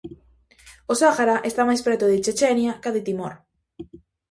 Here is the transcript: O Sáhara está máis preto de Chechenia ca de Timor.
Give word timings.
O 0.91 0.93
Sáhara 1.01 1.35
está 1.49 1.61
máis 1.69 1.81
preto 1.85 2.05
de 2.11 2.21
Chechenia 2.25 2.73
ca 2.81 2.89
de 2.95 3.01
Timor. 3.07 3.33